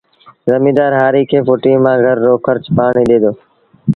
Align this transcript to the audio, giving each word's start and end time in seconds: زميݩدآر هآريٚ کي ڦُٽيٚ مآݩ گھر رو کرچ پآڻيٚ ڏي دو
زميݩدآر 0.49 0.91
هآريٚ 0.99 1.29
کي 1.29 1.37
ڦُٽيٚ 1.47 1.81
مآݩ 1.83 2.01
گھر 2.05 2.17
رو 2.25 2.33
کرچ 2.45 2.63
پآڻيٚ 2.77 3.07
ڏي 3.09 3.17
دو 3.23 3.31